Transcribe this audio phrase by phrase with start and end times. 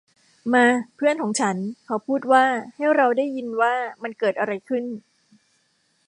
[0.53, 3.73] มา เพื่อนของฉัน เขาพูดว่า ให้เราได้ยินว่า
[4.03, 4.85] มันเกิดอะไรขึ้น!